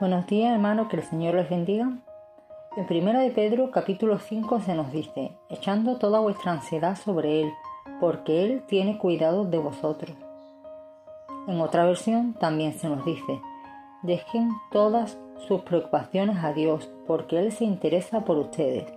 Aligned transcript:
Buenos 0.00 0.26
días, 0.28 0.54
hermanos, 0.54 0.88
que 0.88 0.96
el 0.96 1.02
Señor 1.02 1.34
les 1.34 1.50
bendiga. 1.50 1.92
En 2.74 2.86
Primera 2.86 3.20
de 3.20 3.28
Pedro, 3.32 3.70
capítulo 3.70 4.18
5, 4.18 4.60
se 4.60 4.74
nos 4.74 4.90
dice, 4.92 5.32
echando 5.50 5.98
toda 5.98 6.20
vuestra 6.20 6.52
ansiedad 6.52 6.96
sobre 6.96 7.42
Él, 7.42 7.52
porque 8.00 8.42
Él 8.42 8.62
tiene 8.66 8.96
cuidado 8.96 9.44
de 9.44 9.58
vosotros. 9.58 10.16
En 11.46 11.60
otra 11.60 11.84
versión 11.84 12.32
también 12.32 12.72
se 12.72 12.88
nos 12.88 13.04
dice, 13.04 13.42
dejen 14.02 14.48
todas 14.72 15.18
sus 15.46 15.60
preocupaciones 15.60 16.42
a 16.42 16.54
Dios, 16.54 16.90
porque 17.06 17.38
Él 17.38 17.52
se 17.52 17.64
interesa 17.66 18.24
por 18.24 18.38
ustedes. 18.38 18.90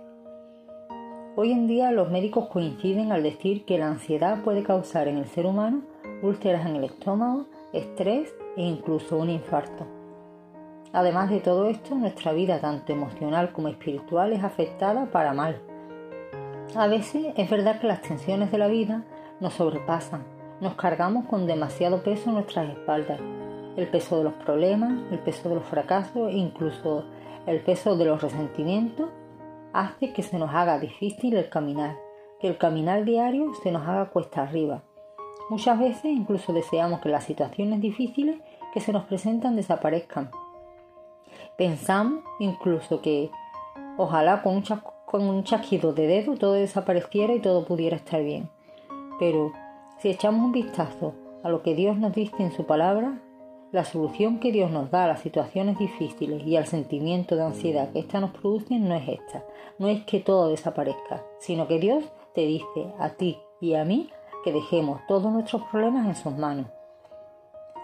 Hoy 1.36 1.52
en 1.52 1.66
día 1.66 1.90
los 1.90 2.10
médicos 2.10 2.48
coinciden 2.48 3.12
al 3.12 3.22
decir 3.22 3.66
que 3.66 3.76
la 3.76 3.88
ansiedad 3.88 4.42
puede 4.42 4.62
causar 4.62 5.08
en 5.08 5.18
el 5.18 5.26
ser 5.26 5.44
humano 5.44 5.82
úlceras 6.22 6.64
en 6.64 6.76
el 6.76 6.84
estómago, 6.84 7.44
estrés 7.74 8.34
e 8.56 8.62
incluso 8.62 9.18
un 9.18 9.28
infarto. 9.28 9.86
Además 10.94 11.28
de 11.28 11.40
todo 11.40 11.68
esto, 11.68 11.96
nuestra 11.96 12.32
vida 12.32 12.60
tanto 12.60 12.92
emocional 12.92 13.50
como 13.50 13.66
espiritual 13.66 14.32
es 14.32 14.44
afectada 14.44 15.06
para 15.06 15.34
mal. 15.34 15.60
A 16.76 16.86
veces 16.86 17.34
es 17.36 17.50
verdad 17.50 17.80
que 17.80 17.88
las 17.88 18.00
tensiones 18.00 18.52
de 18.52 18.58
la 18.58 18.68
vida 18.68 19.02
nos 19.40 19.54
sobrepasan, 19.54 20.24
nos 20.60 20.76
cargamos 20.76 21.26
con 21.26 21.48
demasiado 21.48 22.04
peso 22.04 22.30
en 22.30 22.36
nuestras 22.36 22.70
espaldas, 22.70 23.18
el 23.76 23.88
peso 23.88 24.18
de 24.18 24.24
los 24.24 24.34
problemas, 24.34 24.92
el 25.10 25.18
peso 25.18 25.48
de 25.48 25.56
los 25.56 25.64
fracasos 25.64 26.32
incluso 26.32 27.04
el 27.46 27.60
peso 27.60 27.96
de 27.96 28.04
los 28.04 28.22
resentimientos 28.22 29.10
hace 29.72 30.12
que 30.12 30.22
se 30.22 30.38
nos 30.38 30.54
haga 30.54 30.78
difícil 30.78 31.36
el 31.36 31.48
caminar, 31.48 31.96
que 32.40 32.46
el 32.46 32.56
caminar 32.56 33.04
diario 33.04 33.52
se 33.64 33.72
nos 33.72 33.82
haga 33.86 34.10
cuesta 34.10 34.42
arriba. 34.42 34.84
Muchas 35.50 35.76
veces 35.76 36.04
incluso 36.04 36.52
deseamos 36.52 37.00
que 37.00 37.08
las 37.08 37.24
situaciones 37.24 37.80
difíciles 37.80 38.40
que 38.72 38.80
se 38.80 38.92
nos 38.92 39.04
presentan 39.04 39.56
desaparezcan, 39.56 40.30
Pensamos 41.56 42.24
incluso 42.40 43.00
que 43.00 43.30
ojalá 43.96 44.42
con 44.42 44.56
un, 44.56 44.64
con 45.06 45.44
chasquido 45.44 45.92
de 45.92 46.06
dedo 46.06 46.36
todo 46.36 46.54
desapareciera 46.54 47.34
y 47.34 47.40
todo 47.40 47.64
pudiera 47.64 47.96
estar 47.96 48.22
bien. 48.22 48.48
Pero 49.18 49.52
si 49.98 50.10
echamos 50.10 50.44
un 50.44 50.52
vistazo 50.52 51.14
a 51.42 51.48
lo 51.48 51.62
que 51.62 51.74
Dios 51.74 51.96
nos 51.96 52.12
dice 52.12 52.42
en 52.42 52.52
su 52.52 52.64
palabra, 52.64 53.20
la 53.70 53.84
solución 53.84 54.38
que 54.38 54.52
Dios 54.52 54.70
nos 54.70 54.90
da 54.90 55.04
a 55.04 55.08
las 55.08 55.20
situaciones 55.20 55.78
difíciles 55.78 56.46
y 56.46 56.56
al 56.56 56.66
sentimiento 56.66 57.34
de 57.34 57.42
ansiedad 57.42 57.90
que 57.90 57.98
ésta 58.00 58.20
nos 58.20 58.30
produce 58.30 58.78
no 58.78 58.94
es 58.94 59.08
esta, 59.08 59.44
no 59.78 59.88
es 59.88 60.04
que 60.04 60.20
todo 60.20 60.48
desaparezca, 60.48 61.24
sino 61.40 61.66
que 61.66 61.80
Dios 61.80 62.04
te 62.34 62.42
dice 62.42 62.92
a 62.98 63.10
ti 63.10 63.38
y 63.60 63.74
a 63.74 63.84
mí 63.84 64.10
que 64.44 64.52
dejemos 64.52 65.00
todos 65.08 65.32
nuestros 65.32 65.62
problemas 65.70 66.06
en 66.06 66.14
sus 66.14 66.36
manos. 66.36 66.66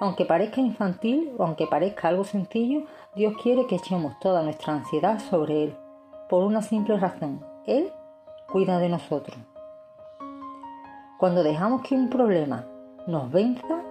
Aunque 0.00 0.24
parezca 0.24 0.62
infantil 0.62 1.32
o 1.36 1.44
aunque 1.44 1.66
parezca 1.66 2.08
algo 2.08 2.24
sencillo, 2.24 2.84
Dios 3.14 3.34
quiere 3.42 3.66
que 3.66 3.76
echemos 3.76 4.18
toda 4.18 4.42
nuestra 4.42 4.72
ansiedad 4.72 5.18
sobre 5.18 5.64
Él, 5.64 5.76
por 6.28 6.42
una 6.42 6.62
simple 6.62 6.98
razón. 6.98 7.44
Él 7.66 7.92
cuida 8.50 8.78
de 8.78 8.88
nosotros. 8.88 9.36
Cuando 11.18 11.42
dejamos 11.42 11.82
que 11.82 11.94
un 11.94 12.08
problema 12.08 12.64
nos 13.06 13.30
venza, 13.30 13.82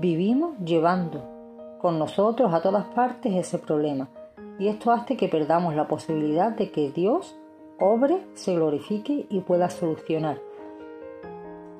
vivimos 0.00 0.58
llevando 0.64 1.76
con 1.78 1.98
nosotros 1.98 2.54
a 2.54 2.62
todas 2.62 2.86
partes 2.86 3.34
ese 3.34 3.58
problema. 3.58 4.08
Y 4.58 4.68
esto 4.68 4.90
hace 4.90 5.16
que 5.16 5.28
perdamos 5.28 5.74
la 5.74 5.86
posibilidad 5.86 6.52
de 6.52 6.70
que 6.70 6.90
Dios 6.90 7.36
obre, 7.78 8.26
se 8.32 8.54
glorifique 8.54 9.26
y 9.28 9.40
pueda 9.40 9.68
solucionar 9.68 10.38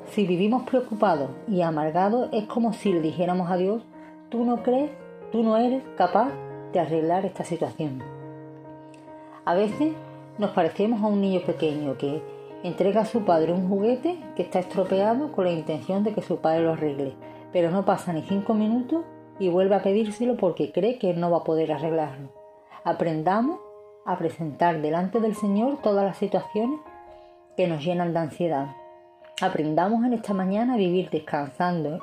si 0.06 0.26
vivimos 0.26 0.64
preocupados 0.64 1.30
y 1.46 1.62
amargados 1.62 2.28
es 2.32 2.44
como 2.46 2.72
si 2.72 2.92
le 2.92 3.00
dijéramos 3.00 3.50
a 3.50 3.56
Dios, 3.56 3.82
tú 4.28 4.44
no 4.44 4.62
crees, 4.62 4.90
tú 5.30 5.42
no 5.42 5.56
eres 5.56 5.82
capaz 5.96 6.30
de 6.72 6.80
arreglar 6.80 7.24
esta 7.24 7.44
situación. 7.44 8.02
A 9.44 9.54
veces 9.54 9.92
nos 10.38 10.50
parecemos 10.50 11.02
a 11.02 11.06
un 11.06 11.20
niño 11.20 11.40
pequeño 11.46 11.96
que 11.96 12.22
entrega 12.62 13.02
a 13.02 13.06
su 13.06 13.24
padre 13.24 13.52
un 13.52 13.68
juguete 13.68 14.18
que 14.36 14.42
está 14.42 14.58
estropeado 14.58 15.32
con 15.32 15.44
la 15.44 15.52
intención 15.52 16.02
de 16.02 16.12
que 16.12 16.22
su 16.22 16.38
padre 16.38 16.62
lo 16.62 16.72
arregle, 16.72 17.14
pero 17.52 17.70
no 17.70 17.84
pasa 17.84 18.12
ni 18.12 18.22
cinco 18.22 18.54
minutos 18.54 19.04
y 19.38 19.48
vuelve 19.48 19.76
a 19.76 19.82
pedírselo 19.82 20.36
porque 20.36 20.72
cree 20.72 20.98
que 20.98 21.14
no 21.14 21.30
va 21.30 21.38
a 21.38 21.44
poder 21.44 21.72
arreglarlo. 21.72 22.28
Aprendamos 22.84 23.60
a 24.04 24.18
presentar 24.18 24.80
delante 24.82 25.20
del 25.20 25.34
Señor 25.36 25.78
todas 25.82 26.04
las 26.04 26.16
situaciones 26.16 26.80
que 27.56 27.68
nos 27.68 27.84
llenan 27.84 28.12
de 28.12 28.18
ansiedad 28.18 28.79
Aprendamos 29.42 30.04
en 30.04 30.12
esta 30.12 30.34
mañana 30.34 30.74
a 30.74 30.76
vivir 30.76 31.08
descansando 31.08 31.98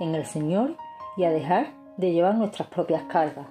en 0.00 0.16
el 0.16 0.24
Señor 0.24 0.74
y 1.16 1.22
a 1.22 1.30
dejar 1.30 1.68
de 1.96 2.10
llevar 2.10 2.34
nuestras 2.34 2.66
propias 2.66 3.04
cargas. 3.04 3.46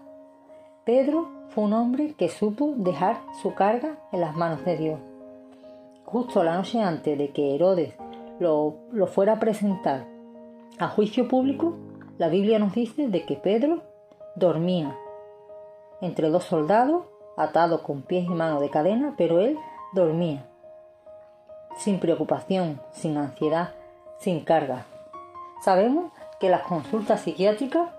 Pedro 0.84 1.30
fue 1.48 1.64
un 1.64 1.72
hombre 1.72 2.16
que 2.18 2.28
supo 2.28 2.74
dejar 2.76 3.22
su 3.42 3.54
carga 3.54 3.96
en 4.12 4.20
las 4.20 4.36
manos 4.36 4.66
de 4.66 4.76
Dios. 4.76 5.00
Justo 6.04 6.44
la 6.44 6.58
noche 6.58 6.82
antes 6.82 7.18
de 7.18 7.30
que 7.30 7.56
Herodes 7.56 7.94
lo, 8.42 8.76
lo 8.92 9.08
fuera 9.08 9.34
a 9.34 9.40
presentar 9.40 10.06
a 10.78 10.90
juicio 10.90 11.30
público, 11.30 11.78
la 12.18 12.28
Biblia 12.28 12.60
nos 12.60 12.74
dice 12.74 13.08
de 13.08 13.24
que 13.24 13.36
Pedro 13.36 13.84
dormía 14.36 14.98
entre 16.02 16.30
dos 16.30 16.44
soldados, 16.44 17.06
atado 17.38 17.84
con 17.84 18.02
pies 18.02 18.26
y 18.26 18.34
manos 18.34 18.60
de 18.60 18.70
cadena, 18.70 19.14
pero 19.18 19.40
él 19.40 19.58
dormía 19.94 20.46
sin 21.80 22.00
preocupación, 22.00 22.82
sin 22.92 23.16
ansiedad, 23.18 23.70
sin 24.18 24.42
carga. 24.42 24.86
Sabemos 25.64 26.12
que 26.38 26.50
las 26.50 26.64
consultas 26.64 27.22
psiquiátricas 27.22 27.90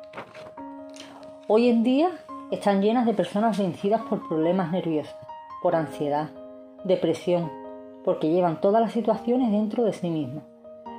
hoy 1.49 1.69
en 1.69 1.83
día 1.83 2.11
están 2.51 2.83
llenas 2.83 3.07
de 3.07 3.15
personas 3.15 3.59
vencidas 3.59 4.03
por 4.03 4.29
problemas 4.29 4.71
nerviosos, 4.71 5.17
por 5.63 5.75
ansiedad, 5.75 6.29
depresión, 6.85 7.51
porque 8.05 8.29
llevan 8.29 8.61
todas 8.61 8.83
las 8.83 8.93
situaciones 8.93 9.51
dentro 9.51 9.85
de 9.85 9.95
sí 9.95 10.11
mismas. 10.11 10.45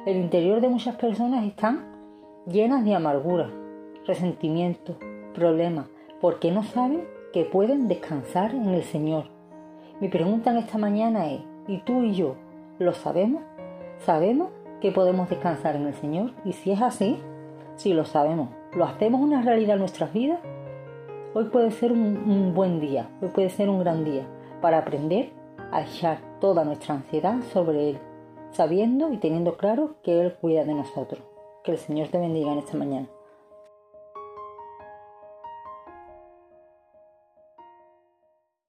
El 0.08 0.18
interior 0.18 0.60
de 0.60 0.70
muchas 0.70 0.96
personas 0.96 1.46
están 1.46 1.86
llenas 2.48 2.84
de 2.84 2.96
amargura, 2.96 3.52
resentimiento, 4.08 4.98
problemas, 5.36 5.86
porque 6.20 6.52
no 6.52 6.64
saben 6.64 7.08
que 7.32 7.46
pueden 7.46 7.88
descansar 7.88 8.56
en 8.56 8.70
el 8.70 8.84
Señor. 8.84 9.26
Mi 10.00 10.08
pregunta 10.08 10.50
en 10.50 10.58
esta 10.58 10.80
mañana 10.80 11.32
es, 11.32 11.42
¿y 11.68 11.78
tú 11.80 12.02
y 12.04 12.16
yo 12.16 12.36
¿Lo 12.82 12.94
sabemos? 12.94 13.44
¿Sabemos 14.00 14.50
que 14.80 14.92
podemos 14.92 15.30
descansar 15.30 15.76
en 15.76 15.86
el 15.86 15.94
Señor? 15.94 16.32
Y 16.44 16.54
si 16.54 16.72
es 16.72 16.82
así, 16.82 17.20
si 17.76 17.94
lo 17.94 18.06
sabemos, 18.06 18.50
¿lo 18.74 18.86
hacemos 18.86 19.22
una 19.22 19.44
realidad 19.44 19.74
en 19.74 19.82
nuestras 19.82 20.12
vidas? 20.12 20.40
Hoy 21.36 21.44
puede 21.50 21.70
ser 21.70 21.92
un, 21.92 22.56
buen 22.56 22.80
día, 22.80 23.08
hoy 23.22 23.28
puede 23.28 23.52
ser 23.52 23.70
un 23.70 23.82
gran 23.82 24.04
día 24.04 24.26
para 24.62 24.80
aprender 24.80 25.30
a 25.72 25.84
echar 25.84 26.22
toda 26.40 26.66
nuestra 26.66 26.96
ansiedad 26.96 27.36
sobre 27.54 27.92
Él, 27.92 28.00
sabiendo 28.50 29.14
y 29.14 29.18
teniendo 29.18 29.58
claro 29.58 29.98
que 30.02 30.20
Él 30.20 30.34
cuida 30.42 30.66
de 30.66 30.74
nosotros. 30.74 31.22
Que 31.64 31.74
el 31.74 31.78
Señor 31.78 32.08
te 32.08 32.18
bendiga 32.18 32.52
en 32.52 32.58
esta 32.58 32.78
mañana. 32.78 33.08